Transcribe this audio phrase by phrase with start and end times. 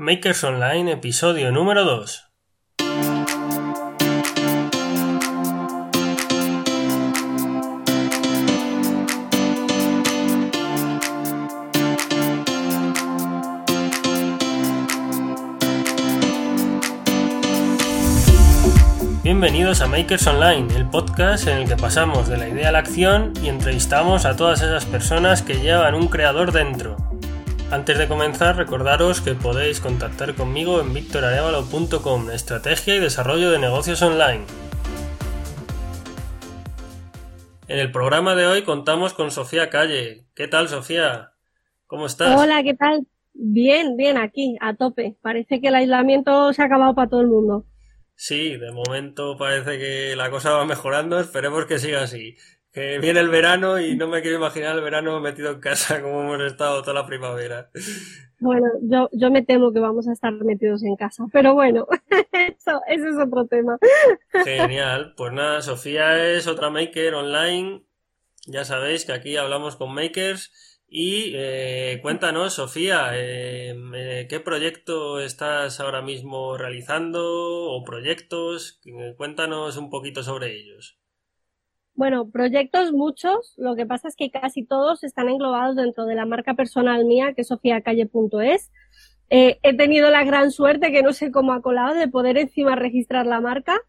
[0.00, 2.30] Makers Online, episodio número 2.
[19.24, 22.78] Bienvenidos a Makers Online, el podcast en el que pasamos de la idea a la
[22.78, 27.07] acción y entrevistamos a todas esas personas que llevan un creador dentro.
[27.70, 34.00] Antes de comenzar, recordaros que podéis contactar conmigo en victorarevalo.com, estrategia y desarrollo de negocios
[34.00, 34.46] online.
[37.66, 40.24] En el programa de hoy contamos con Sofía Calle.
[40.34, 41.32] ¿Qué tal, Sofía?
[41.86, 42.40] ¿Cómo estás?
[42.40, 43.06] Hola, ¿qué tal?
[43.34, 45.18] Bien, bien, aquí, a tope.
[45.20, 47.66] Parece que el aislamiento se ha acabado para todo el mundo.
[48.14, 52.34] Sí, de momento parece que la cosa va mejorando, esperemos que siga así.
[52.78, 56.22] Que viene el verano y no me quiero imaginar el verano metido en casa como
[56.22, 57.70] hemos estado toda la primavera.
[58.38, 61.88] Bueno, yo, yo me temo que vamos a estar metidos en casa, pero bueno,
[62.32, 63.78] eso, eso es otro tema.
[64.44, 67.82] Genial, pues nada, Sofía es otra maker online.
[68.46, 70.52] Ya sabéis que aquí hablamos con makers
[70.90, 78.80] y eh, cuéntanos, Sofía, eh, eh, ¿qué proyecto estás ahora mismo realizando o proyectos?
[79.18, 80.97] Cuéntanos un poquito sobre ellos.
[81.98, 86.26] Bueno, proyectos muchos, lo que pasa es que casi todos están englobados dentro de la
[86.26, 88.70] marca personal mía, que es sofiacalle.es.
[89.30, 93.26] he tenido la gran suerte, que no sé cómo ha colado, de poder encima registrar
[93.26, 93.80] la marca,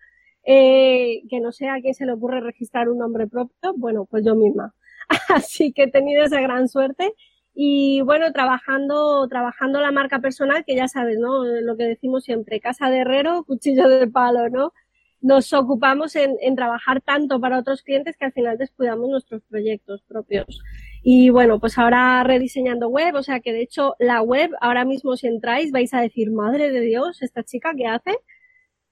[0.43, 4.33] que no sé a quién se le ocurre registrar un nombre propio, bueno, pues yo
[4.33, 4.73] misma.
[5.29, 7.13] Así que he tenido esa gran suerte.
[7.53, 11.45] Y bueno, trabajando, trabajando la marca personal, que ya sabes, ¿no?
[11.45, 14.73] Lo que decimos siempre, casa de herrero, cuchillo de palo, ¿no?
[15.21, 20.01] Nos ocupamos en, en trabajar tanto para otros clientes que al final descuidamos nuestros proyectos
[20.03, 20.61] propios.
[21.01, 25.15] Y bueno, pues ahora rediseñando web, o sea que de hecho la web, ahora mismo
[25.15, 28.17] si entráis vais a decir, madre de Dios, esta chica que hace,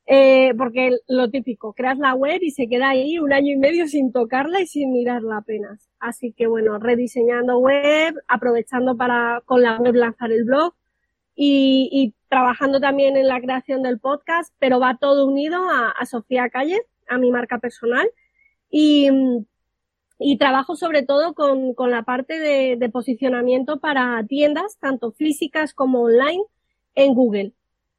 [0.09, 3.87] eh, porque lo típico, creas la web y se queda ahí un año y medio
[3.87, 5.89] sin tocarla y sin mirarla apenas.
[5.99, 10.73] Así que bueno, rediseñando web, aprovechando para con la web lanzar el blog
[11.35, 16.05] y, y trabajando también en la creación del podcast, pero va todo unido a, a
[16.05, 18.09] Sofía Calle, a mi marca personal.
[18.69, 19.09] Y,
[20.19, 25.73] y trabajo sobre todo con, con la parte de, de posicionamiento para tiendas, tanto físicas
[25.73, 26.43] como online,
[26.95, 27.53] en Google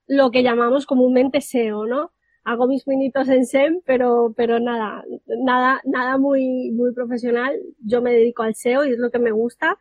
[0.09, 2.13] lo que llamamos comúnmente SEO, ¿no?
[2.43, 7.55] Hago mis pinitos en SEM, pero, pero nada, nada, nada muy, muy profesional.
[7.85, 9.77] Yo me dedico al SEO y es lo que me gusta.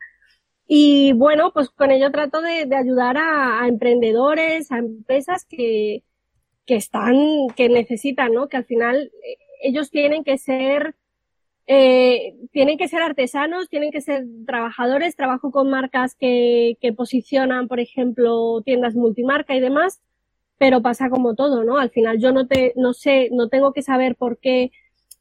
[0.68, 6.04] Y bueno, pues con ello trato de, ayudar a, a, emprendedores, a empresas que,
[6.66, 7.16] que están,
[7.56, 8.48] que necesitan, ¿no?
[8.48, 10.94] Que al final eh, ellos tienen que ser,
[11.66, 15.16] eh, tienen que ser artesanos, tienen que ser trabajadores.
[15.16, 20.00] Trabajo con marcas que, que posicionan, por ejemplo, tiendas multimarca y demás
[20.58, 21.78] pero pasa como todo, ¿no?
[21.78, 24.72] Al final yo no te, no sé, no tengo que saber por qué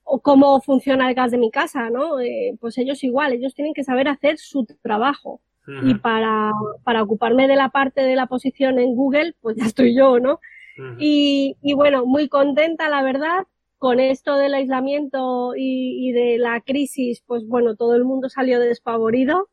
[0.09, 2.21] o cómo funciona el gas de mi casa, ¿no?
[2.21, 5.41] Eh, pues ellos igual, ellos tienen que saber hacer su trabajo.
[5.67, 5.91] Uh -huh.
[5.91, 6.53] Y para,
[6.85, 10.39] para ocuparme de la parte de la posición en Google, pues ya estoy yo, ¿no?
[10.77, 10.95] Uh -huh.
[10.99, 13.47] y, y bueno, muy contenta, la verdad,
[13.77, 18.59] con esto del aislamiento y, y, de la crisis, pues bueno, todo el mundo salió
[18.61, 19.49] despavorido.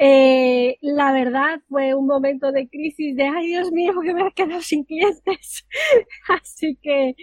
[0.00, 4.32] Eh, la verdad fue un momento de crisis de, ay Dios mío, que me he
[4.32, 5.66] quedado sin clientes.
[6.28, 7.16] Así que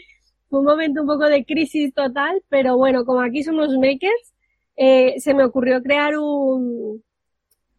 [0.50, 4.34] fue un momento un poco de crisis total, pero bueno, como aquí somos makers,
[4.78, 7.04] eh, se me ocurrió crear un,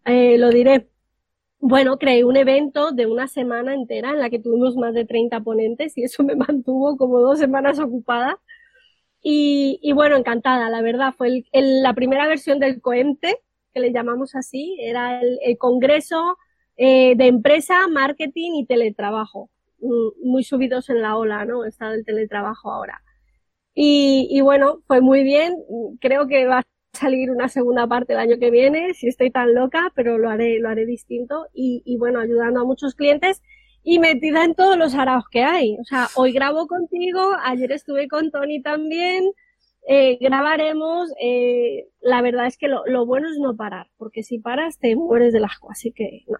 [0.04, 0.88] eh, lo diré,
[1.58, 5.40] bueno, creé un evento de una semana entera en la que tuvimos más de 30
[5.40, 8.40] ponentes y eso me mantuvo como dos semanas ocupada.
[9.22, 13.40] Y, y bueno, encantada, la verdad, fue el, el, la primera versión del Coente,
[13.74, 16.38] que le llamamos así, era el, Congreso
[16.76, 19.50] eh, de Empresa, Marketing y Teletrabajo,
[19.80, 21.64] muy subidos en la ola, ¿no?
[21.64, 23.02] Está el teletrabajo ahora.
[23.74, 25.54] Y, bueno, fue muy bien,
[26.00, 26.62] creo que va a
[26.94, 30.58] salir una segunda parte el año que viene, si estoy tan loca, pero lo haré,
[30.60, 33.42] lo haré distinto y, y bueno, ayudando a muchos clientes
[33.82, 35.76] y metida en todos los araos que hay.
[35.78, 39.24] O sea, hoy grabo contigo, ayer estuve con Tony también,
[39.86, 41.10] eh, grabaremos.
[41.20, 44.96] Eh, la verdad es que lo, lo, bueno es no parar, porque si paras te
[44.96, 46.38] mueres del asco, así que no.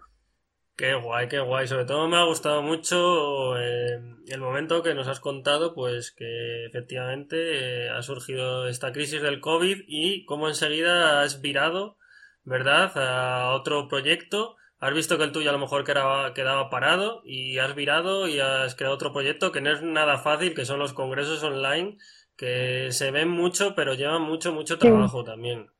[0.77, 1.67] Qué guay, qué guay.
[1.67, 6.67] Sobre todo me ha gustado mucho eh, el momento que nos has contado, pues que
[6.67, 11.97] efectivamente eh, ha surgido esta crisis del COVID y cómo enseguida has virado,
[12.43, 14.55] ¿verdad?, a otro proyecto.
[14.77, 18.39] Has visto que el tuyo a lo mejor quedaba, quedaba parado y has virado y
[18.39, 21.97] has creado otro proyecto que no es nada fácil, que son los congresos online
[22.35, 25.25] que se ven mucho, pero llevan mucho, mucho trabajo sí.
[25.25, 25.71] también.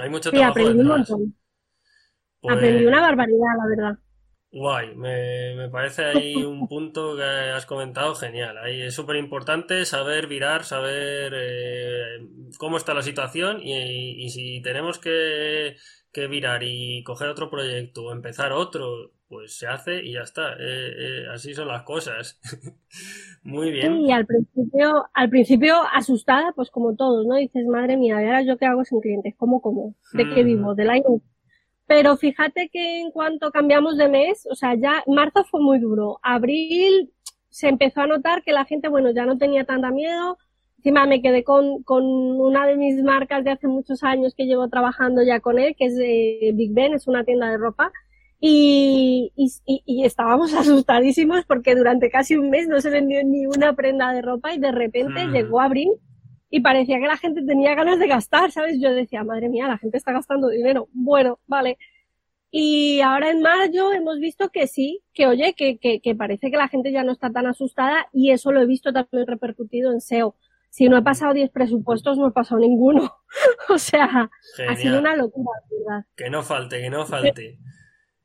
[0.00, 0.60] Hay mucho sí, trabajo.
[0.60, 1.36] Aprendí un montón.
[2.40, 2.56] Pues...
[2.56, 4.03] Aprendí una barbaridad, la verdad.
[4.54, 8.56] Guay, me, me, parece ahí un punto que has comentado genial.
[8.58, 14.62] Ahí es súper importante saber virar, saber eh, cómo está la situación y, y si
[14.62, 15.74] tenemos que,
[16.12, 20.52] que, virar y coger otro proyecto o empezar otro, pues se hace y ya está.
[20.52, 22.40] Eh, eh, así son las cosas.
[23.42, 23.92] Muy bien.
[23.92, 27.34] Sí, y al principio, al principio asustada, pues como todos, ¿no?
[27.34, 29.34] Dices, madre mía, ¿y ahora yo qué hago sin clientes?
[29.36, 29.96] ¿Cómo, cómo?
[30.12, 30.76] ¿De qué vivo?
[30.76, 31.20] ¿Del año?
[31.86, 36.18] Pero fíjate que en cuanto cambiamos de mes, o sea, ya marzo fue muy duro.
[36.22, 37.12] Abril
[37.50, 40.38] se empezó a notar que la gente, bueno, ya no tenía tanta miedo.
[40.78, 44.68] Encima me quedé con, con una de mis marcas de hace muchos años que llevo
[44.68, 47.92] trabajando ya con él, que es de Big Ben, es una tienda de ropa.
[48.40, 49.52] Y, y,
[49.86, 54.20] y, estábamos asustadísimos porque durante casi un mes no se vendió ni una prenda de
[54.20, 55.32] ropa y de repente mm.
[55.32, 55.88] llegó abril
[56.54, 58.80] y parecía que la gente tenía ganas de gastar, ¿sabes?
[58.80, 60.86] Yo decía, madre mía, la gente está gastando dinero.
[60.92, 61.78] Bueno, vale.
[62.48, 66.56] Y ahora en mayo hemos visto que sí, que oye, que, que, que parece que
[66.56, 70.00] la gente ya no está tan asustada y eso lo he visto también repercutido en
[70.00, 70.36] SEO.
[70.70, 73.10] Si no he pasado 10 presupuestos, no he pasado ninguno.
[73.68, 74.30] o sea,
[74.68, 76.06] ha sido una locura, ¿verdad?
[76.14, 77.58] Que no falte, que no falte.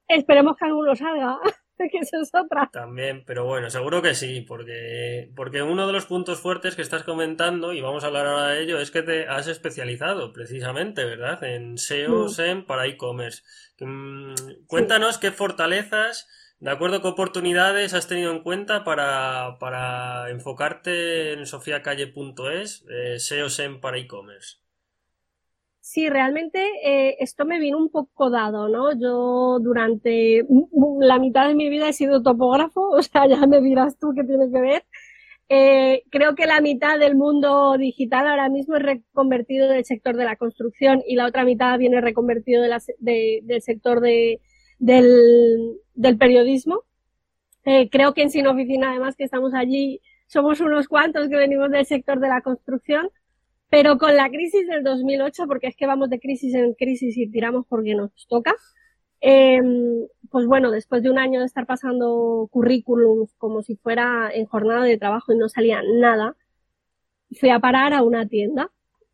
[0.07, 1.39] Esperemos que alguno salga.
[1.91, 2.69] que eso es otra.
[2.71, 7.03] También, pero bueno, seguro que sí, porque, porque uno de los puntos fuertes que estás
[7.03, 11.43] comentando, y vamos a hablar ahora de ello, es que te has especializado precisamente, ¿verdad?
[11.43, 12.29] En SEO, mm.
[12.29, 13.43] SEM para e-commerce.
[13.79, 14.33] Mm,
[14.67, 16.27] cuéntanos qué fortalezas,
[16.59, 23.49] de acuerdo, qué oportunidades has tenido en cuenta para, para enfocarte en sofiacalle.es, eh, SEO,
[23.49, 24.57] SEM para e-commerce.
[25.91, 28.91] Sí, realmente eh, esto me vino un poco dado, ¿no?
[28.93, 30.45] Yo durante
[30.99, 34.23] la mitad de mi vida he sido topógrafo, o sea, ya me dirás tú qué
[34.23, 34.85] tiene que ver.
[35.49, 40.25] Eh, creo que la mitad del mundo digital ahora mismo es reconvertido del sector de
[40.25, 44.41] la construcción y la otra mitad viene reconvertido de del sector de,
[44.77, 45.07] del,
[45.95, 46.83] del periodismo.
[47.65, 51.71] Eh, creo que en Sin Oficina, además, que estamos allí, somos unos cuantos que venimos
[51.71, 53.09] del sector de la construcción.
[53.69, 57.29] Pero con la crisis del 2008, porque es que vamos de crisis en crisis y
[57.29, 58.55] tiramos porque nos toca,
[59.21, 59.61] eh,
[60.31, 64.83] pues bueno, después de un año de estar pasando currículums como si fuera en jornada
[64.85, 66.35] de trabajo y no salía nada,
[67.39, 68.71] fui a parar a una tienda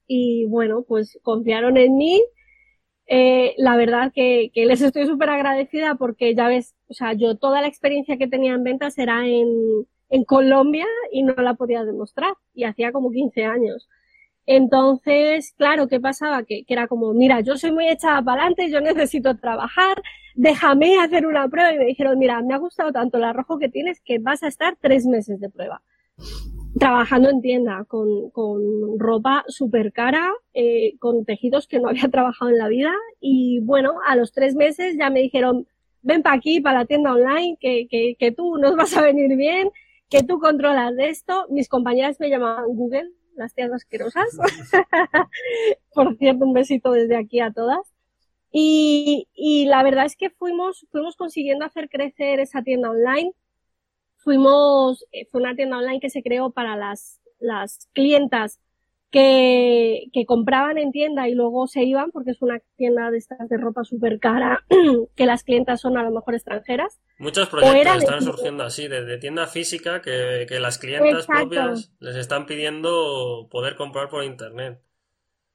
[0.07, 2.23] y bueno, pues confiaron en mí.
[3.07, 7.37] Eh, la verdad que, que les estoy súper agradecida porque ya ves, o sea, yo
[7.37, 9.47] toda la experiencia que tenía en ventas era en,
[10.09, 13.87] en Colombia y no la podía demostrar y hacía como 15 años.
[14.45, 16.43] Entonces, claro, ¿qué pasaba?
[16.43, 20.01] Que, que, era como, mira, yo soy muy echada para adelante, yo necesito trabajar,
[20.35, 21.73] déjame hacer una prueba.
[21.73, 24.47] Y me dijeron, mira, me ha gustado tanto el arrojo que tienes que vas a
[24.47, 25.81] estar tres meses de prueba.
[26.79, 28.61] Trabajando en tienda, con, con
[28.99, 32.93] ropa súper cara, eh, con tejidos que no había trabajado en la vida.
[33.19, 35.67] Y bueno, a los tres meses ya me dijeron,
[36.03, 39.35] ven para aquí, para la tienda online, que, que, que tú nos vas a venir
[39.35, 39.69] bien,
[40.09, 41.47] que tú controlas de esto.
[41.49, 44.25] Mis compañeras me llamaban Google, las tías asquerosas.
[45.93, 47.79] Por cierto, un besito desde aquí a todas.
[48.51, 53.33] Y, y, la verdad es que fuimos, fuimos consiguiendo hacer crecer esa tienda online.
[54.17, 58.59] Fuimos, eh, fue una tienda online que se creó para las, las clientas
[59.15, 63.47] que, que compraban en tienda y luego se iban porque es una tienda de estas
[63.47, 64.65] de ropa súper cara
[65.15, 66.99] que las clientas son a lo mejor extranjeras.
[67.17, 72.45] Muchos proyectos están surgiendo así, de, tienda física que, que las clientas propias les están
[72.45, 74.81] pidiendo poder comprar por internet.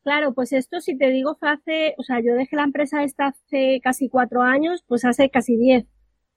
[0.05, 3.27] Claro, pues esto si te digo fue hace, o sea, yo dejé la empresa esta
[3.27, 5.85] hace casi cuatro años, pues hace casi diez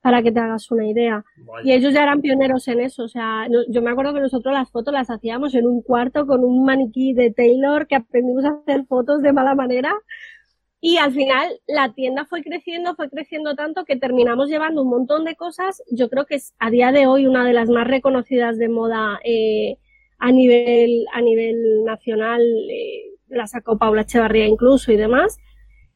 [0.03, 1.24] para que te hagas una idea.
[1.63, 3.05] Y ellos ya eran pioneros en eso.
[3.05, 6.43] O sea, yo me acuerdo que nosotros las fotos las hacíamos en un cuarto con
[6.43, 9.95] un maniquí de Taylor que aprendimos a hacer fotos de mala manera.
[10.81, 15.24] Y al final la tienda fue creciendo, fue creciendo tanto que terminamos llevando un montón
[15.24, 15.81] de cosas.
[15.89, 19.22] Yo creo que es a día de hoy una de las más reconocidas de moda
[19.24, 19.77] eh,
[20.19, 22.41] a nivel a nivel nacional.
[22.41, 25.39] Eh, la sacó Paula Echevarría incluso y demás.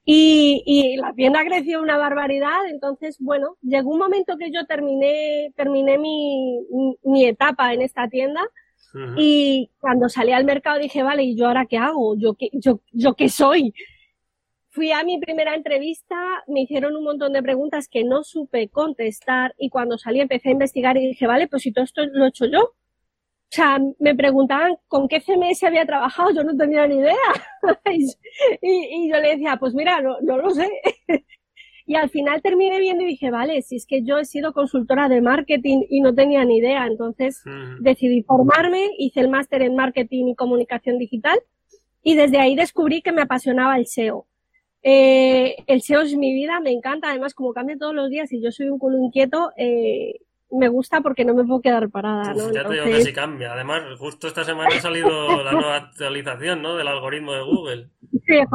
[0.09, 5.51] Y, y, la tienda creció una barbaridad, entonces, bueno, llegó un momento que yo terminé,
[5.57, 6.65] terminé mi,
[7.03, 8.41] mi etapa en esta tienda
[9.17, 12.15] y cuando salí al mercado dije, vale, ¿y yo ahora qué hago?
[12.17, 13.73] ¿Yo qué, yo, yo qué soy?
[14.69, 16.15] Fui a mi primera entrevista,
[16.47, 20.53] me hicieron un montón de preguntas que no supe contestar y cuando salí empecé a
[20.53, 22.75] investigar y dije, vale, pues si todo esto lo he hecho yo,
[23.49, 27.15] o sea, me preguntaban con qué CMS había trabajado, yo no tenía ni idea.
[28.61, 30.69] y, yo le decía, pues mira, no, no lo sé.
[31.85, 35.07] y al final terminé viendo y dije, vale, si es que yo he sido consultora
[35.07, 36.85] de marketing y no tenía ni idea.
[36.87, 37.41] Entonces
[37.79, 41.39] decidí formarme, hice el máster en marketing y comunicación digital
[42.03, 44.27] y desde ahí descubrí que me apasionaba el SEO.
[44.83, 48.41] Eh, el SEO es mi vida, me encanta, además como cambia todos los días y
[48.41, 50.19] yo soy un culo inquieto, eh,
[50.51, 52.51] me gusta porque no me puedo quedar parada, ¿no?
[52.51, 53.53] ya te digo que sí cambia.
[53.53, 56.75] Además, justo esta semana ha salido la nueva actualización, ¿no?
[56.75, 57.89] Del algoritmo de Google.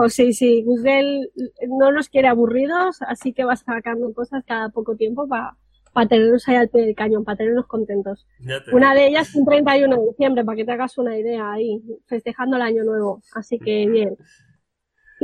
[0.09, 1.31] Sí, sí, Google
[1.69, 5.57] no nos quiere aburridos, así que va sacando cosas cada poco tiempo para
[5.93, 8.27] para tenernos ahí al pie del cañón, para tenernos contentos.
[8.73, 12.57] Una de ellas un 31 de diciembre, para que te hagas una idea ahí, festejando
[12.57, 13.21] el año nuevo.
[13.35, 14.17] Así que bien.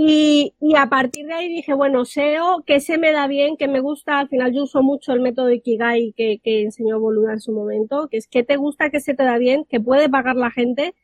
[0.00, 3.66] Y, y a partir de ahí dije, bueno, SEO, que se me da bien, que
[3.66, 7.40] me gusta, al final yo uso mucho el método Ikigai que, que enseñó Boluda en
[7.40, 10.36] su momento, que es que te gusta, que se te da bien, que puede pagar
[10.36, 10.94] la gente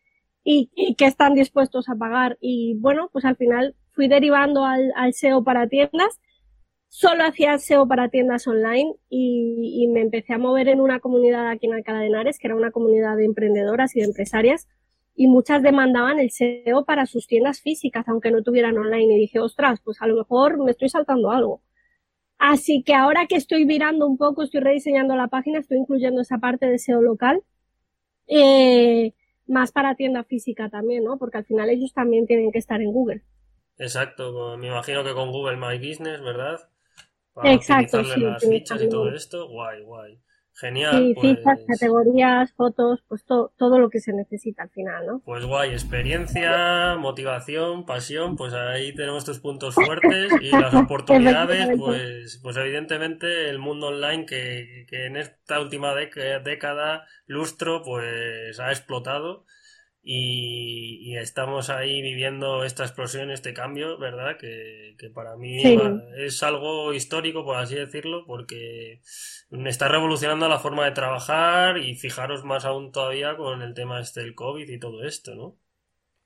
[0.44, 2.38] y, y que están dispuestos a pagar.
[2.40, 6.20] Y bueno, pues al final fui derivando al, al SEO para tiendas
[6.94, 11.66] solo hacía SEO para tiendas online y, me empecé a mover en una comunidad aquí
[11.66, 14.68] en Alcalá de Henares, que era una comunidad de emprendedoras y de empresarias,
[15.14, 19.14] y muchas demandaban el SEO para sus tiendas físicas, aunque no tuvieran online.
[19.14, 21.62] Y dije, ostras, pues a lo mejor me estoy saltando algo.
[22.38, 26.38] Así que ahora que estoy virando un poco, estoy rediseñando la página, estoy incluyendo esa
[26.38, 27.42] parte de SEO local,
[28.26, 29.12] eh,
[29.46, 31.16] más para tienda física también, ¿no?
[31.16, 33.22] Porque al final ellos también tienen que estar en Google.
[33.78, 36.58] Exacto, me imagino que con Google My Business, ¿verdad?
[37.42, 40.18] Exacto, sí, las fichas y todo esto, guay, guay.
[40.56, 40.96] Genial.
[40.96, 41.36] Sí, pues...
[41.36, 45.22] fichas, categorías, fotos, pues todo lo que se necesita al final, ¿no?
[45.24, 52.38] Pues guay, experiencia, motivación, pasión, pues ahí tenemos tus puntos fuertes y las oportunidades, pues,
[52.40, 59.44] pues evidentemente el mundo online que, que en esta última década, lustro, pues ha explotado
[60.06, 64.36] y, estamos ahí viviendo esta explosión, este cambio, ¿verdad?
[64.38, 65.62] Que, para mí
[66.18, 69.00] es algo histórico, por así decirlo, porque
[69.50, 74.20] está revolucionando la forma de trabajar y fijaros más aún todavía con el tema este
[74.20, 75.56] del COVID y todo esto, ¿no?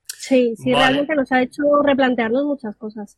[0.07, 3.17] Sí, sí, realmente nos ha hecho replantearnos muchas cosas.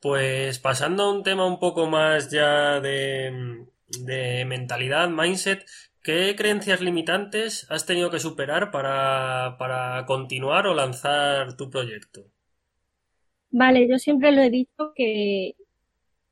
[0.00, 3.64] Pues pasando a un tema un poco más ya de,
[4.00, 5.64] de mentalidad, mindset,
[6.04, 12.26] ¿Qué creencias limitantes has tenido que superar para, continuar o lanzar tu proyecto?
[13.50, 15.56] Vale, yo siempre lo he dicho que,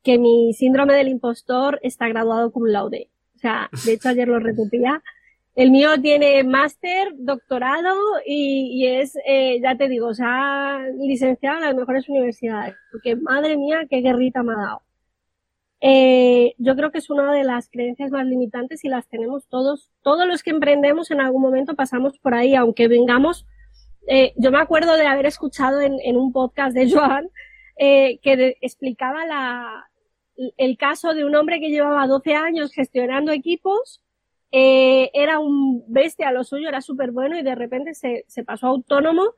[0.02, 3.09] que mi síndrome del impostor está graduado cum laude.
[3.35, 5.02] O sea, de hecho ayer lo repetía.
[5.55, 11.57] El mío tiene máster, doctorado y, y es, eh, ya te digo, o sea, licenciado
[11.57, 12.75] en las mejores universidades.
[12.91, 14.83] Porque madre mía, qué guerrita me ha dado.
[15.85, 19.91] Eh, yo creo que es una de las creencias más limitantes y las tenemos todos.
[20.03, 23.47] Todos los que emprendemos en algún momento pasamos por ahí, aunque vengamos.
[24.07, 27.29] Eh, yo me acuerdo de haber escuchado en, un podcast de Joan
[27.77, 29.91] eh, que explicaba la,
[30.57, 34.03] el caso de un hombre que llevaba 12 años gestionando equipos,
[34.55, 39.33] era un bestia lo suyo, era súper bueno y de repente se pasó autónomo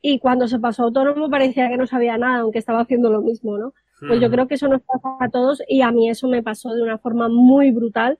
[0.00, 3.58] y cuando se pasó autónomo parecía que no sabía nada, aunque estaba haciendo lo mismo,
[3.58, 3.74] ¿no?
[4.06, 6.72] Pues yo creo que eso nos pasa a todos y a mí eso me pasó
[6.74, 8.18] de una forma muy brutal.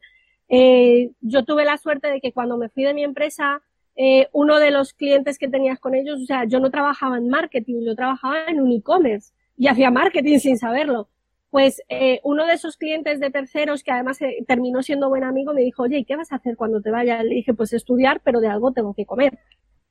[0.48, 3.62] Eh, yo tuve la suerte de que cuando me fui de mi empresa,
[3.96, 7.28] eh, uno de los clientes que tenías con ellos, o sea, yo no trabajaba en
[7.28, 11.08] marketing, yo trabajaba en un e-commerce y hacía marketing sin saberlo.
[11.50, 15.52] Pues eh, uno de esos clientes de terceros, que además eh, terminó siendo buen amigo,
[15.52, 17.24] me dijo, oye, ¿y qué vas a hacer cuando te vayas?
[17.24, 19.38] Le dije, pues estudiar, pero de algo tengo que comer.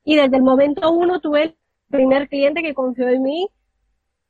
[0.03, 1.55] Y desde el momento uno tuve el
[1.89, 3.49] primer cliente que confió en mí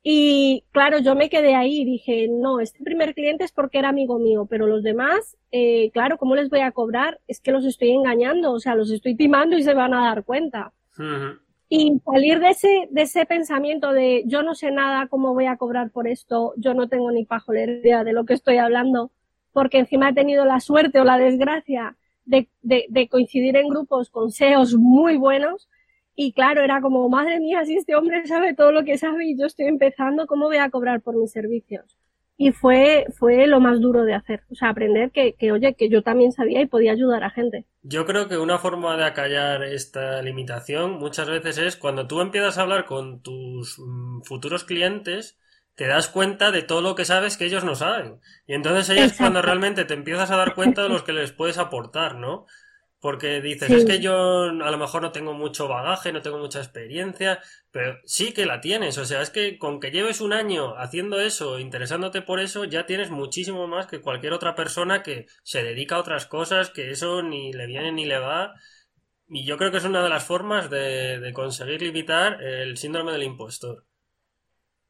[0.01, 3.89] y claro, yo me quedé ahí y dije, no, este primer cliente es porque era
[3.89, 7.19] amigo mío, pero los demás, eh, claro, ¿cómo les voy a cobrar?
[7.27, 10.23] Es que los estoy engañando, o sea, los estoy timando y se van a dar
[10.23, 10.71] cuenta.
[11.67, 15.57] Y salir de ese, de ese pensamiento de yo no sé nada, cómo voy a
[15.57, 19.11] cobrar por esto, yo no tengo ni idea de lo que estoy hablando,
[19.51, 24.09] porque encima he tenido la suerte o la desgracia de, de, de coincidir en grupos
[24.09, 25.67] con SEOs muy buenos,
[26.15, 29.37] y claro, era como, madre mía, si este hombre sabe todo lo que sabe y
[29.37, 31.97] yo estoy empezando, ¿cómo voy a cobrar por mis servicios?
[32.37, 35.89] Y fue, fue lo más duro de hacer, o sea, aprender que, que, oye, que
[35.89, 37.65] yo también sabía y podía ayudar a gente.
[37.81, 42.57] Yo creo que una forma de acallar esta limitación muchas veces es cuando tú empiezas
[42.57, 45.37] a hablar con tus mm, futuros clientes,
[45.75, 48.19] te das cuenta de todo lo que sabes que ellos no saben.
[48.45, 51.31] Y entonces ahí es cuando realmente te empiezas a dar cuenta de los que les
[51.31, 52.47] puedes aportar, ¿no?
[53.01, 56.59] Porque dices, es que yo a lo mejor no tengo mucho bagaje, no tengo mucha
[56.59, 57.39] experiencia,
[57.71, 58.97] pero sí que la tienes.
[58.97, 62.85] O sea, es que con que lleves un año haciendo eso, interesándote por eso, ya
[62.85, 67.21] tienes muchísimo más que cualquier otra persona que se dedica a otras cosas, que eso
[67.21, 68.53] ni le viene ni le va.
[69.29, 73.23] Y yo creo que es una de las formas de, conseguir limitar el síndrome del
[73.23, 73.85] impostor.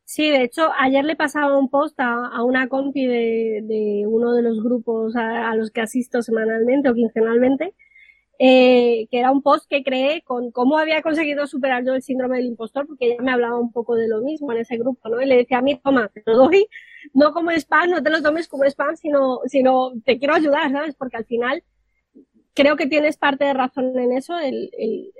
[0.05, 4.63] Sí, de hecho, ayer le pasaba un post a, una compi de, uno de los
[4.63, 7.75] grupos a, los que asisto semanalmente o quincenalmente
[8.41, 12.37] eh, que era un post que creé con cómo había conseguido superar yo el síndrome
[12.37, 15.21] del impostor, porque ella me hablaba un poco de lo mismo en ese grupo, ¿no?
[15.21, 16.67] Y le decía a mí, toma, te lo doy,
[17.13, 20.95] no como spam, no te lo tomes como spam, sino, sino te quiero ayudar, ¿sabes?
[20.95, 21.63] Porque al final
[22.53, 24.71] creo que tienes parte de razón en eso, el,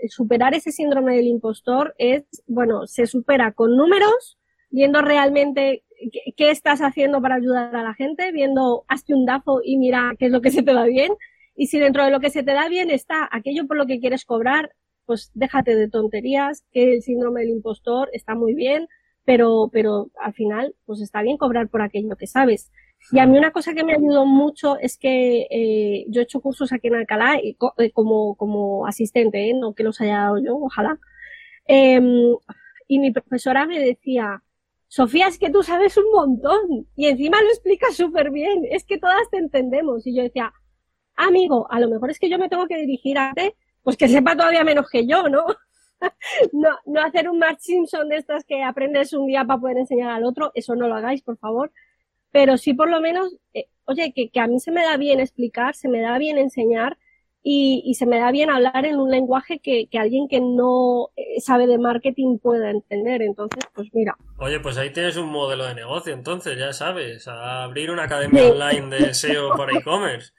[0.08, 4.38] superar ese síndrome del impostor es, bueno, se supera con números,
[4.70, 5.84] viendo realmente
[6.14, 10.14] qué, qué, estás haciendo para ayudar a la gente, viendo hazte un DAFO y mira
[10.18, 11.12] qué es lo que se te da bien.
[11.60, 14.00] Y si dentro de lo que se te da bien está aquello por lo que
[14.00, 14.72] quieres cobrar,
[15.06, 18.88] pues déjate de tonterías, que el síndrome del impostor está muy bien,
[19.26, 22.72] pero, pero al final, pues está bien cobrar por aquello que sabes.
[23.12, 26.40] Y a mí una cosa que me ayudó mucho es que eh, yo he hecho
[26.40, 27.58] cursos aquí en Alcalá eh,
[27.92, 29.54] como, como asistente, ¿eh?
[29.54, 30.98] no que los haya dado yo, ojalá.
[31.68, 32.00] Eh,
[32.88, 34.44] y mi profesora me decía,
[34.88, 38.98] Sofía, es que tú sabes un montón y encima lo explicas súper bien, es que
[38.98, 40.08] todas te entendemos.
[40.08, 40.54] Y yo decía,
[41.28, 43.52] amigo, a lo mejor es que yo me tengo que dirigir a ti,
[43.84, 45.46] pues que sepa todavía menos que yo, ¿no?
[46.54, 50.12] no, no hacer un Mark Simpson de estas que aprendes un día para poder enseñar
[50.12, 51.72] al otro, eso no lo hagáis, por favor
[52.32, 55.20] pero sí por lo menos, eh, oye, que, que, a mí se me da bien
[55.20, 56.98] explicar, se me da bien enseñar
[57.42, 61.10] y, y se me da bien hablar en un lenguaje que, que alguien que no
[61.16, 63.22] eh, sabe de marketing pueda entender.
[63.22, 64.16] Entonces, pues mira.
[64.38, 68.44] Oye, pues ahí tienes un modelo de negocio, entonces, ya sabes, a abrir una academia
[68.44, 68.50] sí.
[68.50, 70.34] online de SEO para e-commerce.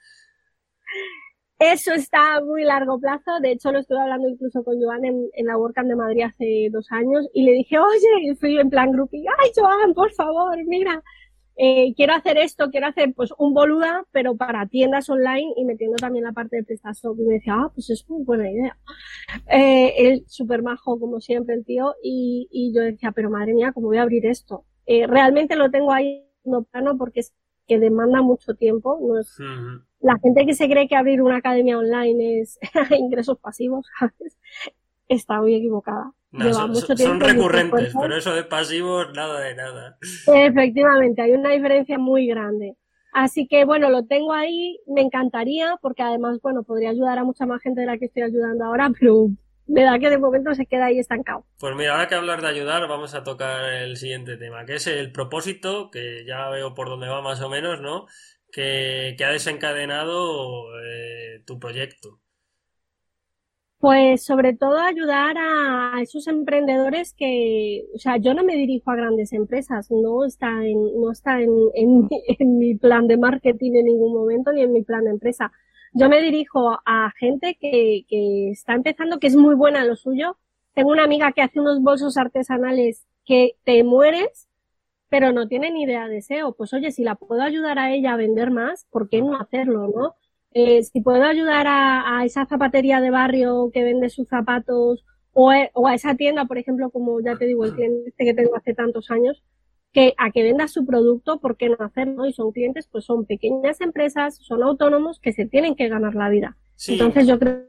[1.61, 3.39] Eso está a muy largo plazo.
[3.39, 6.87] De hecho, lo estuve hablando incluso con Joan en, la WordCamp de Madrid hace dos
[6.91, 11.03] años y le dije, oye, fui en plan grupo y, ay, Joan, por favor, mira,
[11.57, 15.97] eh, quiero hacer esto, quiero hacer pues un boluda, pero para tiendas online y metiendo
[15.97, 17.19] también la parte de PrestaShop.
[17.19, 18.75] Y me decía, ah, pues es muy buena idea.
[19.47, 23.71] Eh, él súper majo, como siempre, el tío, y, y, yo decía, pero madre mía,
[23.71, 24.65] ¿cómo voy a abrir esto?
[24.87, 27.33] Eh, realmente lo tengo ahí no plano porque es
[27.67, 28.99] que demanda mucho tiempo.
[29.01, 29.83] No es, uh -huh.
[30.01, 32.59] La gente que se cree que abrir una academia online es
[32.97, 34.37] ingresos pasivos, ¿sabes?
[35.07, 36.11] Está muy equivocada.
[36.31, 39.97] No, son, son recurrentes, pero eso de pasivos, nada de nada.
[40.33, 42.77] Efectivamente, hay una diferencia muy grande.
[43.11, 47.45] Así que bueno, lo tengo ahí, me encantaría, porque además, bueno, podría ayudar a mucha
[47.45, 49.27] más gente de la que estoy ayudando ahora, pero
[49.71, 51.45] me da que de momento se queda ahí estancado.
[51.59, 54.87] Pues mira, ahora que hablar de ayudar, vamos a tocar el siguiente tema, que es
[54.87, 58.05] el propósito, que ya veo por dónde va más o menos, ¿no?
[58.51, 62.19] Que, que ha desencadenado eh, tu proyecto.
[63.81, 68.95] Pues sobre todo ayudar a esos emprendedores que, o sea, yo no me dirijo a
[68.95, 72.07] grandes empresas, no está en, no está en, en,
[72.39, 75.51] en, mi plan de marketing en ningún momento ni en mi plan de empresa.
[75.93, 79.95] Yo me dirijo a gente que, que está empezando, que es muy buena en lo
[79.95, 80.37] suyo.
[80.73, 84.47] Tengo una amiga que hace unos bolsos artesanales que te mueres,
[85.09, 86.53] pero no tiene ni idea de SEO.
[86.53, 89.89] Pues oye, si la puedo ayudar a ella a vender más, ¿por qué no hacerlo,
[89.93, 90.15] no?
[90.53, 95.87] Eh, si puedo ayudar a, esa zapatería de barrio que vende sus zapatos o, o,
[95.87, 99.11] a esa tienda, por ejemplo, como ya te digo, el cliente que tengo hace tantos
[99.11, 99.43] años,
[99.91, 102.25] que a que venda su producto, ¿por qué no hacerlo?
[102.25, 106.29] Y son clientes, pues son pequeñas empresas, son autónomos que se tienen que ganar la
[106.29, 106.57] vida.
[106.75, 106.93] Sí.
[106.93, 107.65] Entonces yo creo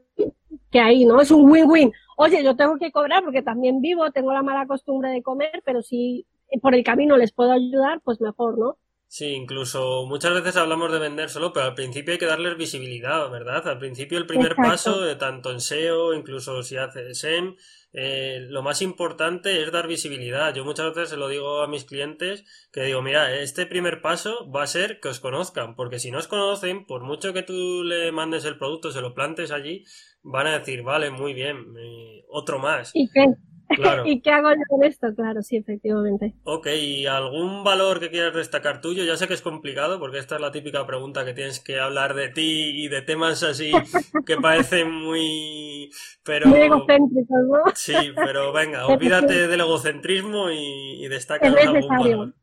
[0.71, 1.21] que ahí, ¿no?
[1.21, 1.91] Es un win-win.
[2.17, 5.81] Oye, yo tengo que cobrar porque también vivo, tengo la mala costumbre de comer, pero
[5.81, 6.25] si
[6.61, 8.77] por el camino les puedo ayudar, pues mejor, ¿no?
[9.15, 13.29] Sí, incluso muchas veces hablamos de vender solo, pero al principio hay que darles visibilidad,
[13.29, 13.67] ¿verdad?
[13.67, 14.71] Al principio el primer Exacto.
[14.71, 17.55] paso, eh, tanto en SEO, incluso si hace SEM,
[17.93, 20.51] eh, lo más importante es dar visibilidad.
[20.55, 24.49] Yo muchas veces se lo digo a mis clientes que digo, mira, este primer paso
[24.49, 27.83] va a ser que os conozcan, porque si no os conocen, por mucho que tú
[27.83, 29.85] le mandes el producto, se lo plantes allí,
[30.23, 32.89] van a decir, vale, muy bien, eh, otro más.
[32.95, 33.25] ¿Y qué?
[33.69, 34.03] Claro.
[34.07, 35.13] ¿Y qué hago yo con esto?
[35.15, 36.35] Claro, sí, efectivamente.
[36.43, 39.03] Ok, ¿y algún valor que quieras destacar tuyo?
[39.03, 42.13] Ya sé que es complicado porque esta es la típica pregunta que tienes que hablar
[42.13, 43.71] de ti y de temas así
[44.25, 45.89] que parecen muy...
[46.23, 46.47] Pero...
[46.47, 47.63] Muy egocéntricos, ¿no?
[47.75, 52.33] Sí, pero venga, olvídate del egocentrismo y, y destaca algún valor.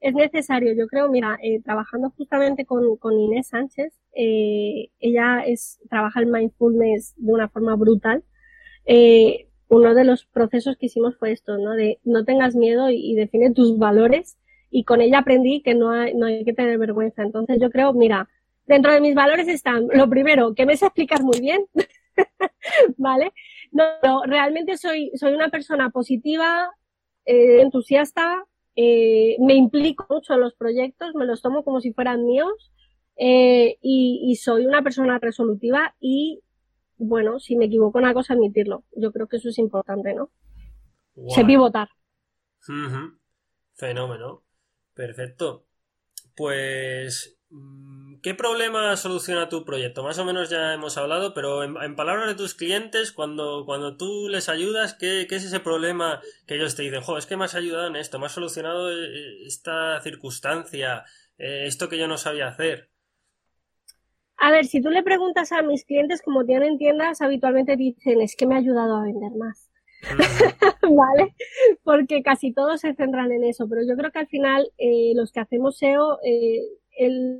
[0.00, 5.80] Es necesario, yo creo, mira, eh, trabajando justamente con, con Inés Sánchez, eh, ella es,
[5.90, 8.22] trabaja el mindfulness de una forma brutal.
[8.84, 11.72] Eh, uno de los procesos que hicimos fue esto, ¿no?
[11.74, 14.38] De no tengas miedo y, define tus valores.
[14.70, 17.22] Y con ella aprendí que no hay, no hay que tener vergüenza.
[17.22, 18.28] Entonces yo creo, mira,
[18.66, 21.66] dentro de mis valores están, lo primero, que me sé explicar muy bien,
[22.96, 23.32] ¿vale?
[23.72, 26.70] No, no, realmente soy, soy una persona positiva,
[27.24, 28.44] eh, entusiasta,
[28.76, 32.72] eh, me implico mucho en los proyectos, me los tomo como si fueran míos,
[33.16, 36.40] eh, y soy una persona resolutiva y
[36.98, 38.84] bueno, si me equivoco en una cosa, admitirlo.
[38.96, 40.30] Yo creo que eso es importante, ¿no?
[41.14, 41.30] Wow.
[41.30, 41.88] Sé pivotar.
[42.68, 43.18] Uh -huh.
[43.74, 44.44] Fenómeno.
[44.94, 45.66] Perfecto.
[46.34, 50.02] Pues mm, ¿qué problema soluciona tu proyecto?
[50.02, 54.28] Más o menos ya hemos hablado, pero en, palabras de tus clientes, cuando, cuando tú
[54.28, 57.54] les ayudas, ¿qué, es ese problema que ellos te dicen, jo, es que me has
[57.54, 61.04] ayudado en esto, me has solucionado eh, esta circunstancia,
[61.38, 62.90] eh, esto que yo no sabía hacer?
[64.38, 68.36] A ver, si tú le preguntas a mis clientes como tienen tiendas, habitualmente dicen, es
[68.36, 69.68] que me ha ayudado a vender más.
[70.82, 71.34] ¿Vale?
[71.82, 75.32] Porque casi todos se centran en eso, pero yo creo que al final eh, los
[75.32, 76.60] que hacemos SEO, eh,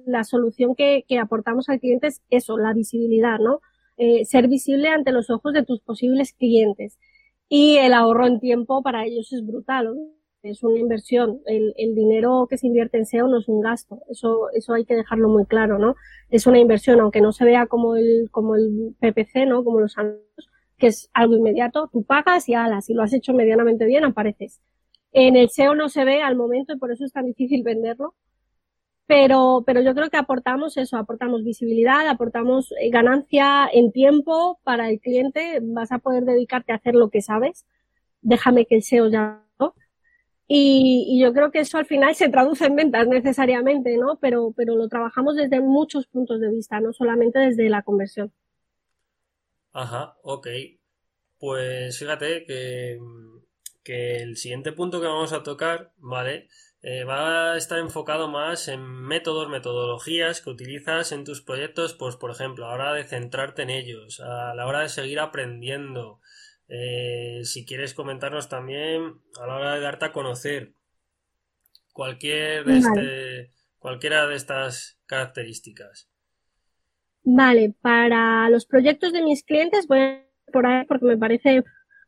[0.07, 3.61] la solución que, aportamos al cliente es eso, la visibilidad, ¿no?
[3.97, 6.99] Eh, ser visible ante los ojos de tus posibles clientes.
[7.49, 10.18] Y el ahorro en tiempo para ellos es brutal, ¿no?
[10.43, 11.41] Es una inversión.
[11.47, 14.03] El, el, dinero que se invierte en SEO no es un gasto.
[14.09, 15.97] Eso, eso hay que dejarlo muy claro, ¿no?
[16.31, 19.65] Es una inversión, aunque no se vea como el, como el PPC, ¿no?
[19.65, 21.89] Como los anuncios, que es algo inmediato.
[21.93, 22.87] Tú pagas y alas.
[22.87, 24.61] Si lo has hecho medianamente bien, apareces.
[25.13, 28.15] En el SEO no se ve al momento y por eso es tan difícil venderlo.
[29.07, 34.91] Pero, pero yo creo que aportamos eso, aportamos visibilidad, aportamos eh, ganancia en tiempo para
[34.91, 35.61] el cliente.
[35.63, 37.67] Vas a poder dedicarte a hacer lo que sabes.
[38.21, 39.48] Déjame que el SEO ya
[40.49, 44.19] y, yo creo que eso al final se traduce en ventas necesariamente, ¿no?
[44.19, 48.33] Pero, pero lo trabajamos desde muchos puntos de vista, no solamente desde la conversión.
[49.73, 50.49] Ajá, ok.
[51.39, 52.99] Pues fíjate que,
[53.85, 56.49] que el siguiente punto que vamos a tocar, ¿vale?
[56.81, 62.17] Eh, va a estar enfocado más en métodos, metodologías que utilizas en tus proyectos, pues
[62.17, 66.21] por ejemplo, a la hora de centrarte en ellos, a la hora de seguir aprendiendo,
[66.69, 70.75] eh, si quieres comentarnos también a la hora de darte a conocer
[71.93, 76.09] cualquier de este, cualquiera de estas características.
[77.25, 81.63] Vale, para los proyectos de mis clientes voy a por ahí porque me parece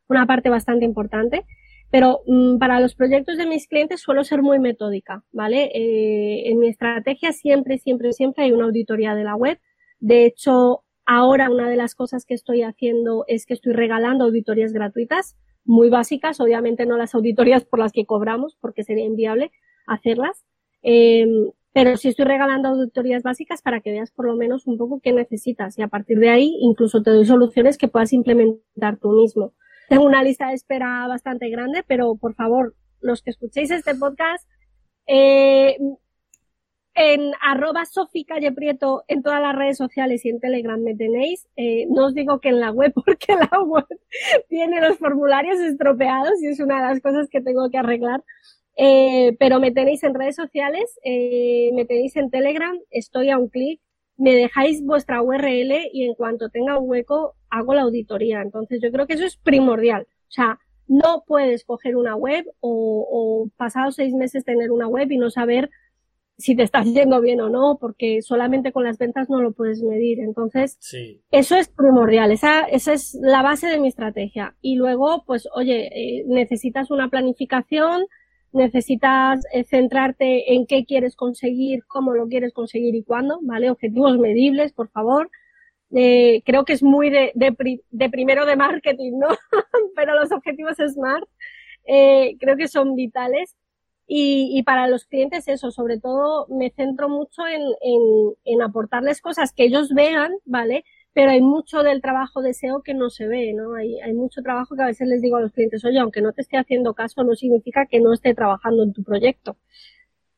[0.07, 1.45] una parte bastante importante.
[1.89, 5.71] Pero mm, para los proyectos de mis clientes suelo ser muy metódica, ¿vale?
[5.73, 9.59] Eh, en mi estrategia siempre, siempre, siempre hay una auditoría de la web.
[9.99, 14.71] De hecho, Ahora una de las cosas que estoy haciendo es que estoy regalando auditorías
[14.71, 19.51] gratuitas, muy básicas, obviamente no las auditorías por las que cobramos, porque sería inviable
[19.87, 20.45] hacerlas,
[20.83, 21.27] eh,
[21.73, 25.11] pero sí estoy regalando auditorías básicas para que veas por lo menos un poco qué
[25.11, 25.77] necesitas.
[25.77, 29.51] Y a partir de ahí incluso te doy soluciones que puedas implementar tú mismo.
[29.89, 34.47] Tengo una lista de espera bastante grande, pero por favor, los que escuchéis este podcast,
[35.07, 35.75] eh,
[36.93, 41.47] en arroba Sofi Calle Prieto en todas las redes sociales y en Telegram me tenéis.
[41.55, 43.85] Eh, no os digo que en la web porque la web
[44.49, 48.23] tiene los formularios estropeados y es una de las cosas que tengo que arreglar.
[48.77, 53.49] Eh, pero me tenéis en redes sociales, eh, me tenéis en Telegram, estoy a un
[53.49, 53.81] clic,
[54.17, 58.41] me dejáis vuestra URL y en cuanto tenga un hueco hago la auditoría.
[58.41, 60.03] Entonces yo creo que eso es primordial.
[60.03, 65.09] O sea, no puedes coger una web o, o pasados seis meses tener una web
[65.11, 65.69] y no saber
[66.41, 69.81] si te estás yendo bien o no, porque solamente con las ventas no lo puedes
[69.81, 70.19] medir.
[70.19, 70.79] Entonces,
[71.31, 74.55] eso es primordial, esa, esa es la base de mi estrategia.
[74.61, 78.05] Y luego, pues, oye, eh, necesitas una planificación,
[78.53, 83.69] necesitas eh, centrarte en qué quieres conseguir, cómo lo quieres conseguir y cuándo, ¿vale?
[83.69, 85.29] Objetivos medibles, por favor.
[85.93, 89.27] Eh, creo que es muy de, de, primero de marketing, ¿no?
[89.95, 91.27] Pero los objetivos SMART
[92.39, 93.55] creo que son vitales
[94.13, 99.21] y, y, para los clientes eso, sobre todo me centro mucho en, en, en, aportarles
[99.21, 100.83] cosas que ellos vean, ¿vale?
[101.13, 103.73] Pero hay mucho del trabajo de SEO que no se ve, ¿no?
[103.75, 106.33] Hay, hay mucho trabajo que a veces les digo a los clientes, oye, aunque no
[106.33, 109.55] te esté haciendo caso, no significa que no esté trabajando en tu proyecto.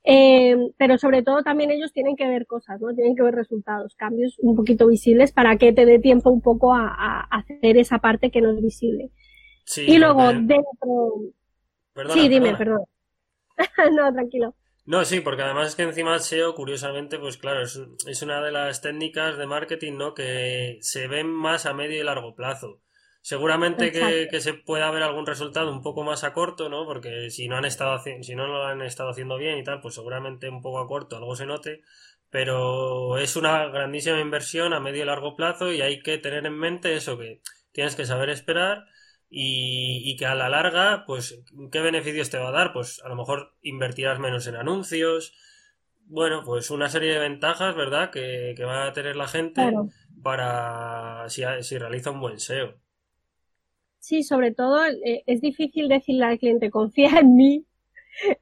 [0.03, 2.93] Eh, pero sobre todo también ellos tienen que ver cosas, ¿no?
[2.93, 6.75] Tienen que ver resultados, cambios un poquito visibles para que te dé tiempo un poco
[6.75, 9.09] a, a hacer esa parte que no es visible.
[9.65, 11.23] Sí, y luego dentro...
[12.13, 12.83] sí, dime, perdón.
[13.91, 14.55] no, tranquilo.
[14.85, 18.81] No, sí, porque además es que encima SEO, curiosamente, pues claro, es, una de las
[18.81, 20.13] técnicas de marketing, ¿no?
[20.13, 22.81] Que se ven más a medio y largo plazo.
[23.21, 26.85] Seguramente que, se pueda ver algún resultado un poco más a corto, ¿no?
[26.85, 29.95] Porque si no han estado si no lo han estado haciendo bien y tal, pues
[29.95, 31.81] seguramente un poco a corto algo se note.
[32.29, 36.57] Pero es una grandísima inversión a medio y largo plazo y hay que tener en
[36.57, 37.39] mente eso que
[37.71, 38.87] tienes que saber esperar
[39.35, 42.71] y, que a la larga, pues, ¿qué beneficios te va a dar?
[42.71, 45.33] Pues a lo mejor invertirás menos en anuncios.
[46.05, 48.11] Bueno, pues una serie de ventajas, ¿verdad?
[48.11, 49.73] Que, que va a tener la gente
[50.21, 52.75] para si, si realiza un buen SEO.
[53.97, 57.65] Sí, sobre todo eh, es difícil decirle al cliente, confía en mí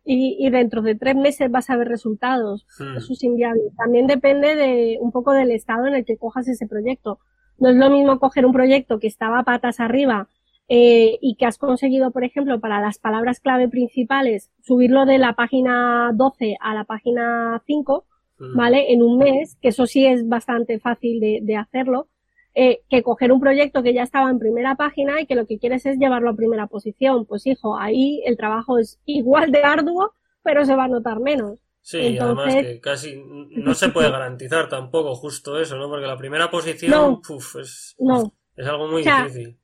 [0.03, 2.67] y, y, dentro de tres meses vas a ver resultados.
[2.77, 2.97] Hmm.
[2.97, 3.61] Eso es inviable.
[3.77, 7.19] También depende de un poco del estado en el que cojas ese proyecto.
[7.59, 10.27] No es lo mismo coger un proyecto que estaba patas arriba
[10.73, 15.33] eh, y que has conseguido, por ejemplo, para las palabras clave principales, subirlo de la
[15.33, 18.05] página 12 a la página 5,
[18.39, 18.55] mm.
[18.55, 18.93] ¿vale?
[18.93, 22.07] En un mes, que eso sí es bastante fácil de, hacerlo,
[22.55, 25.59] eh, que coger un proyecto que ya estaba en primera página y que lo que
[25.59, 27.25] quieres es llevarlo a primera posición.
[27.25, 31.59] Pues hijo, ahí el trabajo es igual de arduo, pero se va a notar menos.
[31.81, 33.21] Sí, además que casi
[33.57, 35.89] no se puede garantizar tampoco justo eso, ¿no?
[35.89, 37.19] Porque la primera posición
[37.59, 37.97] es,
[38.55, 39.57] es algo muy difícil.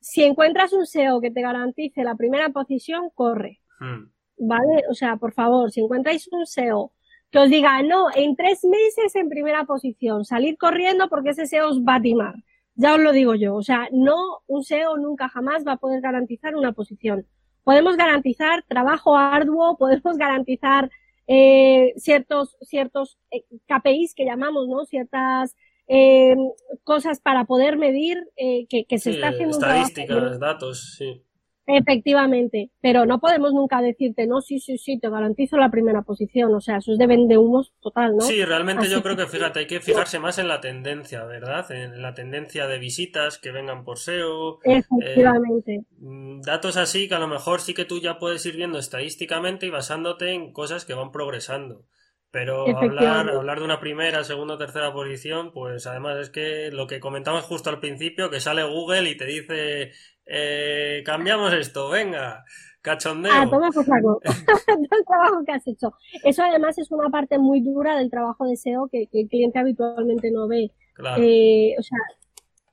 [0.00, 3.60] Si encuentras un SEO que te garantice la primera posición, corre.
[3.78, 4.10] Hmm.
[4.38, 4.84] ¿Vale?
[4.90, 6.92] O sea, por favor, si encontráis un SEO
[7.30, 11.68] que os diga, no, en tres meses en primera posición, salir corriendo porque ese SEO
[11.68, 12.34] os va a timar.
[12.74, 13.54] Ya os lo digo yo.
[13.54, 17.26] O sea, no, un SEO nunca jamás va a poder garantizar una posición.
[17.62, 20.90] Podemos garantizar trabajo arduo, podemos garantizar
[21.26, 24.84] eh, ciertos, ciertos eh, KPIs que llamamos, ¿no?
[24.86, 25.54] Ciertas
[25.92, 26.36] eh,
[26.84, 29.58] cosas para poder medir eh, que, que, se está haciendo.
[29.58, 31.24] Estadísticas, datos, sí.
[31.66, 36.54] Efectivamente, pero no podemos nunca decirte, no, sí, sí, sí, te garantizo la primera posición,
[36.54, 38.22] o sea, eso es de vende humos total, ¿no?
[38.22, 41.70] Sí, realmente yo creo que, fíjate, hay que fijarse más en la tendencia, ¿verdad?
[41.70, 44.58] En la tendencia de visitas que vengan por SEO.
[44.64, 45.74] Efectivamente.
[45.74, 49.66] Eh, datos así que a lo mejor sí que tú ya puedes ir viendo estadísticamente
[49.66, 51.84] y basándote en cosas que van progresando.
[52.32, 56.86] Pero hablar, hablar de una primera, segunda o tercera posición, pues además es que lo
[56.86, 59.92] que comentamos justo al principio, que sale Google y te dice,
[60.26, 62.44] eh, cambiamos esto, venga,
[62.82, 63.32] cachondeo.
[63.34, 64.20] Ah, toma por saco.
[64.66, 65.92] Todo el trabajo que has hecho.
[66.22, 70.30] Eso además es una parte muy dura del trabajo de SEO que, el cliente habitualmente
[70.30, 70.70] no ve.
[70.94, 71.20] Claro.
[71.22, 71.98] Eh, o sea,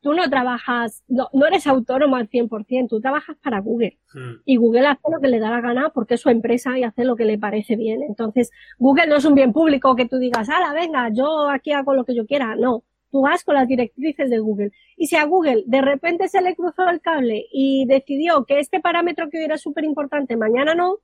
[0.02, 3.98] tú no trabajas, no, no eres autónomo al 100%, tú trabajas para Google.
[4.14, 4.42] Hmm.
[4.46, 7.04] Y Google hace lo que le da la gana porque es su empresa y hace
[7.04, 8.04] lo que le parece bien.
[8.04, 11.94] Entonces, Google no es un bien público que tú digas, ala, venga, yo aquí hago
[11.94, 12.56] lo que yo quiera.
[12.56, 14.72] No, tú vas con las directrices de Google.
[14.96, 18.80] Y si a Google de repente se le cruzó el cable y decidió que este
[18.80, 20.98] parámetro que hoy era súper importante, mañana no,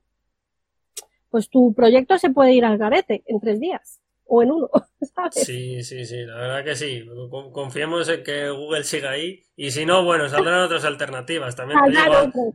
[1.30, 4.70] pues tu proyecto se puede ir al garete en tres días o en uno,
[5.32, 7.06] Sí, sí, sí, la verdad que sí.
[7.52, 11.54] Confiemos en que Google siga ahí y si no, bueno, saldrán otras alternativas.
[11.54, 11.78] También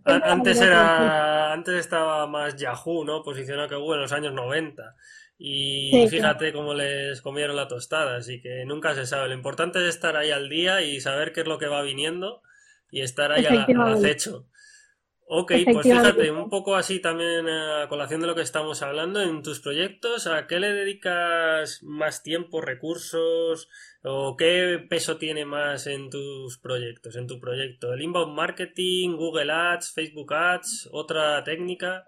[0.05, 3.23] antes era, antes estaba más Yahoo, ¿no?
[3.23, 4.95] Posicionado que Google en los años 90.
[5.41, 9.29] Y fíjate cómo les comieron la tostada, así que nunca se sabe.
[9.29, 12.41] Lo importante es estar ahí al día y saber qué es lo que va viniendo
[12.91, 14.47] y estar ahí al acecho.
[15.31, 19.43] Ok, pues fíjate, un poco así también a colación de lo que estamos hablando, en
[19.43, 23.69] tus proyectos, ¿a qué le dedicas más tiempo, recursos
[24.03, 27.93] o qué peso tiene más en tus proyectos, en tu proyecto?
[27.93, 32.05] ¿El inbound marketing, Google Ads, Facebook Ads, otra técnica?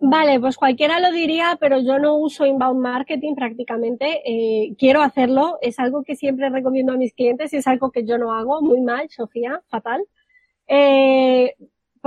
[0.00, 4.22] Vale, pues cualquiera lo diría, pero yo no uso inbound marketing prácticamente.
[4.26, 8.04] Eh, quiero hacerlo, es algo que siempre recomiendo a mis clientes y es algo que
[8.04, 10.04] yo no hago muy mal, Sofía, fatal.
[10.66, 11.54] Eh,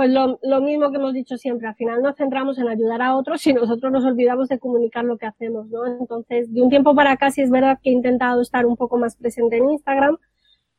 [0.00, 3.18] pues lo, lo, mismo que hemos dicho siempre, al final nos centramos en ayudar a
[3.18, 5.84] otros y nosotros nos olvidamos de comunicar lo que hacemos, ¿no?
[5.84, 8.96] Entonces, de un tiempo para acá sí es verdad que he intentado estar un poco
[8.96, 10.16] más presente en Instagram,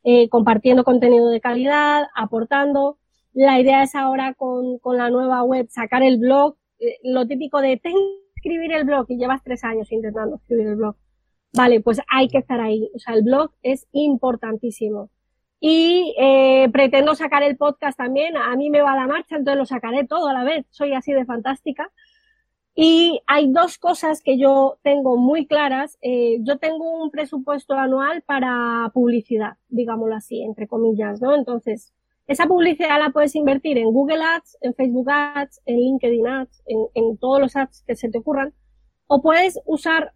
[0.04, 2.98] eh, compartiendo contenido de calidad, aportando.
[3.32, 7.78] La idea es ahora con, la nueva web sacar el blog, eh, lo típico de
[7.78, 7.94] ten
[8.36, 10.96] escribir el blog y llevas tres años intentando escribir el blog.
[11.54, 12.90] Vale, pues hay que estar ahí.
[12.96, 15.12] O sea, el blog es importantísimo.
[15.64, 18.36] Y eh, pretendo sacar el podcast también.
[18.36, 20.66] A mí me va la marcha, entonces lo sacaré todo a la vez.
[20.72, 21.92] Soy así de fantástica.
[22.74, 26.00] Y hay dos cosas que yo tengo muy claras.
[26.02, 31.36] Eh, yo tengo un presupuesto anual para publicidad, digámoslo así, entre comillas, ¿no?
[31.36, 31.94] Entonces,
[32.26, 36.80] esa publicidad la puedes invertir en Google Ads, en Facebook Ads, en LinkedIn Ads, en,
[36.96, 38.52] en todos los ads que se te ocurran.
[39.06, 40.14] O puedes usar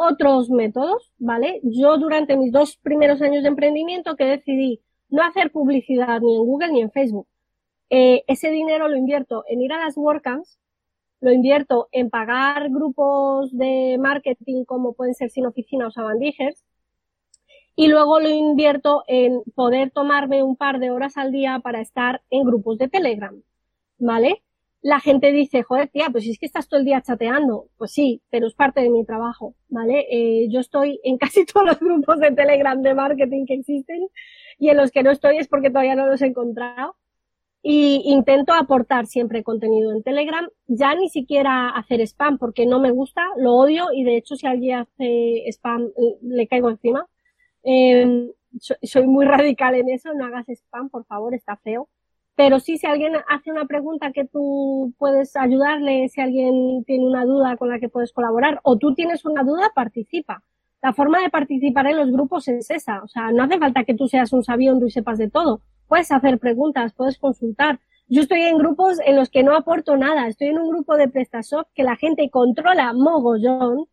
[0.00, 1.60] otros métodos, ¿vale?
[1.62, 6.44] Yo durante mis dos primeros años de emprendimiento que decidí no hacer publicidad ni en
[6.44, 7.26] Google ni en Facebook.
[7.90, 10.58] Eh, ese dinero lo invierto en ir a las WordCamps,
[11.20, 16.64] lo invierto en pagar grupos de marketing como pueden ser Sin Oficina o Sabandijers,
[17.76, 22.22] y luego lo invierto en poder tomarme un par de horas al día para estar
[22.30, 23.42] en grupos de Telegram,
[23.98, 24.42] ¿vale?
[24.82, 27.68] La gente dice, joder, tía, pues es que estás todo el día chateando.
[27.76, 30.06] Pues sí, pero es parte de mi trabajo, ¿vale?
[30.10, 34.08] Eh, yo estoy en casi todos los grupos de Telegram de marketing que existen
[34.58, 36.96] y en los que no estoy es porque todavía no los he encontrado.
[37.62, 42.90] Y intento aportar siempre contenido en Telegram, ya ni siquiera hacer spam porque no me
[42.90, 45.90] gusta, lo odio y de hecho si alguien hace spam
[46.22, 47.06] le caigo encima.
[47.62, 51.90] Eh, soy muy radical en eso, no hagas spam, por favor, está feo
[52.42, 57.26] pero sí, si alguien hace una pregunta que tú puedes ayudarle, si alguien tiene una
[57.26, 60.42] duda con la que puedes colaborar, o tú tienes una duda, participa.
[60.80, 63.02] La forma de participar en los grupos es esa.
[63.02, 65.60] O sea, no hace falta que tú seas un sabiondo y sepas de todo.
[65.86, 67.78] Puedes hacer preguntas, puedes consultar.
[68.08, 70.26] Yo estoy en grupos en los que no aporto nada.
[70.26, 73.84] Estoy en un grupo de PrestaShop que la gente controla mogollón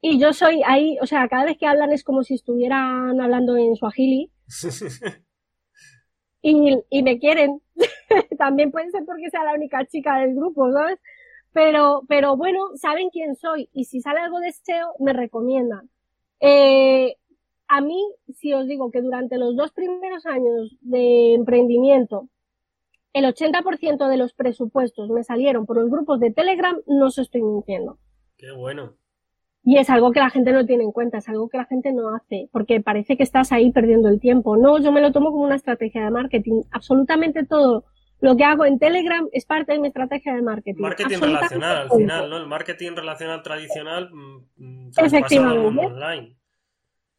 [0.00, 3.56] Y yo soy ahí, o sea, cada vez que hablan es como si estuvieran hablando
[3.56, 4.30] en Swahili.
[6.42, 7.60] y, y me quieren.
[8.38, 10.98] También puede ser porque sea la única chica del grupo, ¿sabes?
[11.52, 15.88] Pero, pero bueno, saben quién soy y si sale algo de SEO, me recomiendan.
[16.40, 17.16] Eh,
[17.68, 18.00] a mí,
[18.34, 22.28] si os digo que durante los dos primeros años de emprendimiento,
[23.12, 27.42] el 80% de los presupuestos me salieron por los grupos de Telegram, no os estoy
[27.42, 27.98] mintiendo.
[28.36, 28.94] Qué bueno.
[29.68, 31.92] Y es algo que la gente no tiene en cuenta, es algo que la gente
[31.92, 34.56] no hace, porque parece que estás ahí perdiendo el tiempo.
[34.56, 36.62] No, yo me lo tomo como una estrategia de marketing.
[36.70, 37.84] Absolutamente todo
[38.20, 40.80] lo que hago en Telegram es parte de mi estrategia de marketing.
[40.80, 42.36] Marketing relacional, al final, ¿no?
[42.36, 45.86] El marketing relacional tradicional mm, mm, Efectivamente.
[45.86, 46.36] online.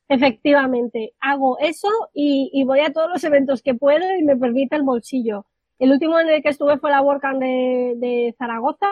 [0.08, 4.84] Efectivamente, hago eso y, voy a todos los eventos que puedo y me permite el
[4.84, 5.46] bolsillo.
[5.80, 8.88] El último en el que estuve fue la WordCamp de, de Zaragoza,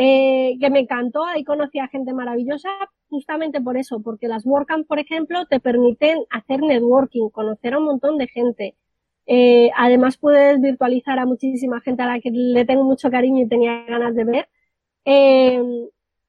[0.00, 2.68] eh, que me encantó, ahí conocí a gente maravillosa,
[3.08, 7.84] justamente por eso, porque las WordCamp, por ejemplo, te permiten hacer networking, conocer a un
[7.86, 8.76] montón de gente.
[9.26, 13.48] Eh, además puedes virtualizar a muchísima gente a la que le tengo mucho cariño y
[13.48, 14.48] tenía ganas de ver.
[15.04, 15.60] Eh,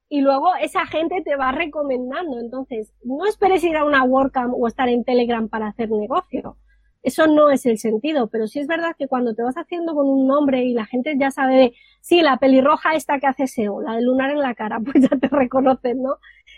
[0.08, 2.40] y luego esa gente te va recomendando.
[2.40, 6.56] Entonces, no esperes ir a una WordCamp o estar en Telegram para hacer negocio.
[7.02, 10.06] Eso no es el sentido, pero sí es verdad que cuando te vas haciendo con
[10.08, 13.80] un nombre y la gente ya sabe de, sí, la pelirroja esta que hace SEO,
[13.80, 16.16] la de lunar en la cara, pues ya te reconocen, ¿no?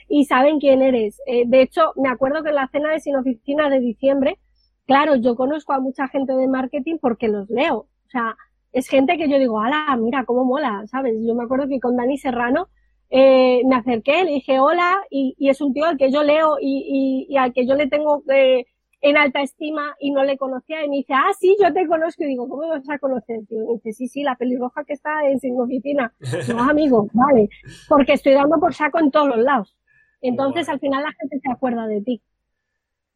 [0.09, 1.21] Y saben quién eres.
[1.27, 4.39] Eh, de hecho, me acuerdo que en la cena de Sin Oficina de diciembre,
[4.87, 7.77] Claro, yo conozco a mucha gente de marketing porque los leo.
[7.79, 8.37] O sea,
[8.73, 11.15] es gente que yo digo, ala, mira cómo mola, ¿sabes?
[11.27, 12.69] Yo me acuerdo que con Dani Serrano
[13.11, 17.27] eh, me acerqué, le dije hola y, es un tío al que yo leo y,
[17.29, 18.67] y, al que yo le tengo eh,
[19.03, 22.23] en alta estima y no le conocía y me dice, ah, sí, yo te conozco
[22.23, 23.41] y digo, ¿cómo me vas a conocer?
[23.51, 26.15] Y me dice, sí, sí, la pelirroja que está en su oficina.
[26.49, 27.49] No, amigo, vale,
[27.89, 29.77] porque estoy dando por saco en todos los lados.
[30.21, 32.23] Entonces, al final la gente se acuerda de ti.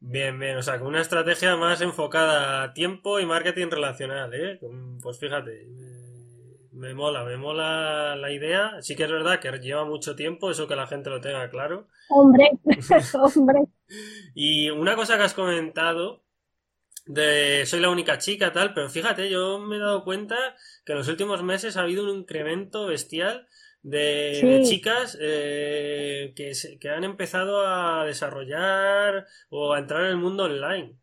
[0.00, 4.58] Bien, bien, o sea, con una estrategia más enfocada a tiempo y marketing relacional, ¿eh?
[5.02, 5.66] Pues fíjate,
[6.76, 8.80] me mola, me mola la idea.
[8.82, 11.88] Sí que es verdad que lleva mucho tiempo, eso que la gente lo tenga claro.
[12.08, 12.50] Hombre,
[13.36, 13.62] hombre.
[14.34, 16.22] Y una cosa que has comentado
[17.06, 20.36] de soy la única chica, tal, pero fíjate, yo me he dado cuenta
[20.84, 23.46] que en los últimos meses ha habido un incremento bestial
[23.82, 30.44] de, chicas eh, que, que han empezado a desarrollar o a entrar en el mundo
[30.44, 30.98] online.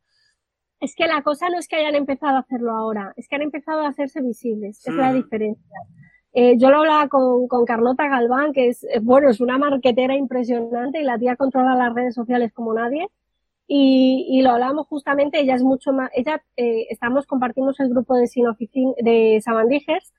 [0.83, 3.41] Es que la cosa no es que hayan empezado a hacerlo ahora, es que han
[3.41, 5.77] empezado a hacerse visibles, es la diferencia.
[6.33, 10.13] Eh, yo lo hablaba con, con, Carlota Galván, que es, eh, bueno, es una marquetera
[10.17, 13.07] impresionante y la tía controla las redes sociales como nadie.
[13.65, 18.17] Y, y lo hablamos justamente, ella es mucho más, ella, eh, estamos, compartimos el grupo
[18.17, 20.11] de Sinoficin, de Sabandijers,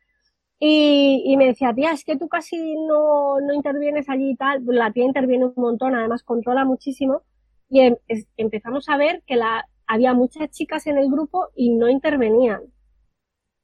[0.59, 4.62] y, me decía, tía, es que tú casi no, no intervienes allí y tal.
[4.64, 7.20] La tía interviene un montón, además controla muchísimo.
[7.68, 7.96] Y em,
[8.38, 12.62] empezamos a ver que la, había muchas chicas en el grupo y no intervenían.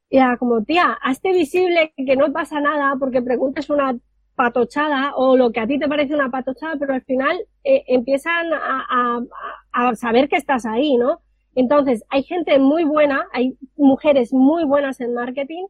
[0.08, 3.96] Y era como, tía, hazte visible que no pasa nada porque preguntes una
[4.34, 8.46] patochada o lo que a ti te parece una patochada, pero al final eh, empiezan
[8.52, 9.20] a,
[9.94, 11.20] saber que estás ahí, ¿no?
[11.54, 15.66] Entonces, hay gente muy buena, hay mujeres muy buenas en marketing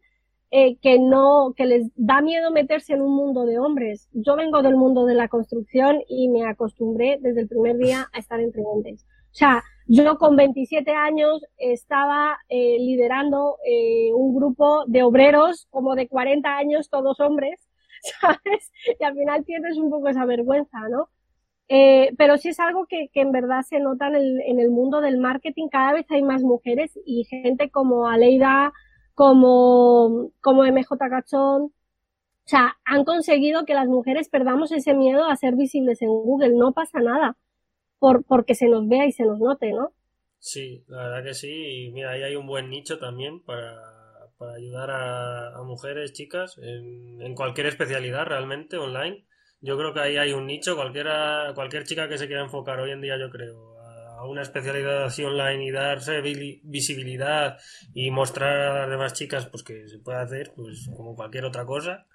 [0.53, 4.09] eh, que no, que les da miedo meterse en un mundo de hombres.
[4.13, 8.19] Yo vengo del mundo de la construcción y me acostumbré desde el primer día a
[8.19, 9.05] estar entre hombres.
[9.33, 15.97] O sea, yo con 27 años estaba eh, liderando eh, un grupo de obreros como
[15.97, 17.61] de 40 años, todos hombres,
[18.21, 18.71] ¿sabes?
[19.01, 21.09] Y al final tienes un poco esa vergüenza, ¿no?
[21.69, 24.71] Eh, pero sí es algo que, que, en verdad se nota en el, en el
[24.71, 25.69] mundo del marketing.
[25.69, 28.73] Cada vez hay más mujeres y gente como Aleida,
[29.15, 31.63] como, como MJ Cachón.
[31.65, 31.73] O
[32.45, 36.55] sea, han conseguido que las mujeres perdamos ese miedo a ser visibles en Google.
[36.55, 37.37] No pasa nada
[38.01, 39.93] por, porque se nos vea y se nos note, ¿no?
[40.39, 41.53] Sí, la verdad que sí.
[41.53, 43.77] Y mira, ahí hay un buen nicho también para,
[44.39, 49.25] para ayudar a, mujeres, chicas, en, en, cualquier especialidad realmente online.
[49.61, 50.75] Yo creo que ahí hay un nicho.
[50.75, 53.79] Cualquiera, cualquier chica que se quiera enfocar hoy en día, yo creo,
[54.21, 57.59] a una especialidad así online y darse visibilidad
[57.95, 61.65] y mostrar a las demás chicas pues que se puede hacer pues como cualquier otra
[61.65, 62.07] cosa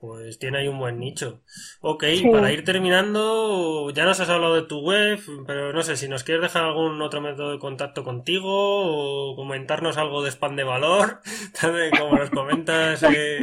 [0.00, 1.42] pues tiene ahí un buen nicho.
[1.82, 6.08] Ok, para ir terminando, ya nos has hablado de tu web, pero no sé si
[6.08, 10.64] nos quieres dejar algún otro método de contacto contigo o comentarnos algo de spam de
[10.64, 11.20] valor,
[11.98, 13.40] como nos comentas eh,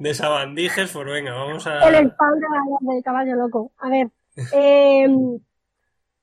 [0.00, 1.88] de Sabandijes, pues venga, vamos a...
[1.88, 3.72] El spam de valor del caballo loco.
[3.78, 4.08] A ver,
[4.52, 5.08] eh,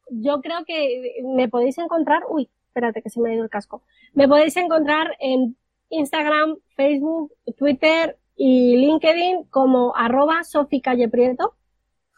[0.09, 3.83] yo creo que me podéis encontrar, uy, espérate que se me ha ido el casco,
[4.13, 5.55] me podéis encontrar en
[5.89, 11.55] Instagram, Facebook, Twitter y LinkedIn como arroba Sofi Calle Prieto.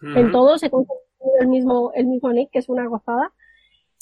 [0.02, 3.34] En todos el mismo, el mismo nick, que es una gozada.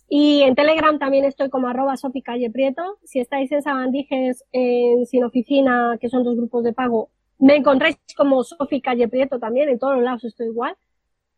[0.10, 2.98] Y en Telegram también estoy como arroba Sofi Calle Prieto.
[3.04, 7.10] Si estáis en Sabandijes, en Sin Oficina, que son dos grupos de pago,
[7.40, 10.76] me encontráis como Sofi Calle Prieto también, en todos los lados estoy igual.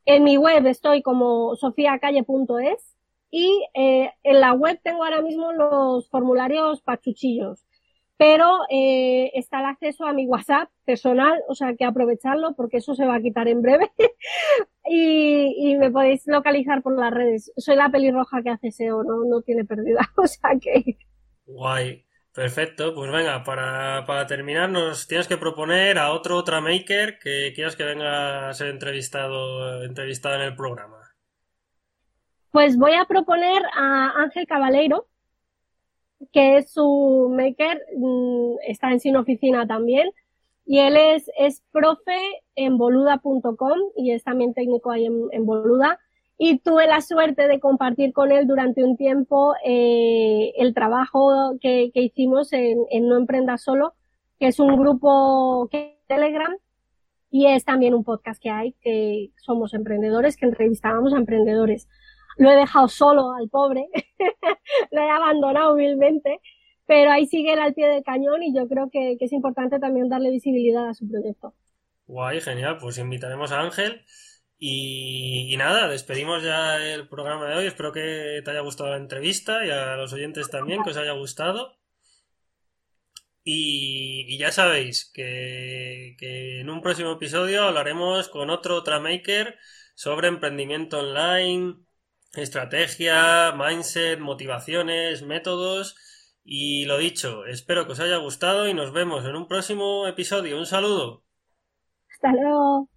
[0.05, 2.95] En mi web estoy como sofiacalle.es
[3.31, 7.65] y eh, en la web tengo ahora mismo los formularios pachuchillos
[8.19, 12.93] pero eh, está el acceso a mi WhatsApp personal, o sea que aprovecharlo porque eso
[12.93, 13.89] se va a quitar en breve
[14.85, 17.53] y, me podéis localizar por las redes.
[17.55, 20.97] Soy la pelirroja que hace SEO, no, no tiene pérdida, o sea que...
[21.45, 27.19] Guay, perfecto, pues venga, para, para terminar nos tienes que proponer a otro otra maker
[27.19, 30.97] que quieras que venga a ser entrevistado, entrevistado en el programa.
[32.51, 35.07] Pues voy a proponer a Ángel Cabaleiro,
[36.31, 40.09] que es su maker, mm, está en Sin Oficina también,
[40.65, 42.19] y él es, es profe
[42.55, 45.99] en boluda.com y es también técnico ahí en, Boluda.
[46.37, 51.89] Y tuve la suerte de compartir con él durante un tiempo eh, el trabajo que,
[51.91, 53.93] que hicimos en, en, No Emprenda Solo,
[54.39, 56.55] que es un grupo que Telegram
[57.31, 61.87] y es también un podcast que hay, que somos emprendedores, que entrevistábamos a emprendedores
[62.39, 63.87] lo he dejado solo al pobre,
[64.91, 66.39] lo he abandonado humilmente,
[66.87, 70.09] pero ahí sigue él al pie del cañón y yo creo que, es importante también
[70.09, 71.53] darle visibilidad a su proyecto.
[72.07, 74.03] Guay, genial, pues invitaremos a Ángel.
[74.57, 77.65] Y, nada, despedimos ya el programa de hoy.
[77.67, 81.13] Espero que te haya gustado la entrevista y a los oyentes también que os haya
[81.13, 81.77] gustado.
[83.43, 86.15] Y, ya sabéis que,
[86.61, 89.57] en un próximo episodio hablaremos con otro Tramaker
[89.93, 91.75] sobre emprendimiento online,
[92.33, 95.95] estrategia, mindset, motivaciones, métodos.
[96.43, 100.57] Y lo dicho, espero que os haya gustado y nos vemos en un próximo episodio.
[100.57, 101.23] Un saludo.
[102.11, 102.89] Hasta luego.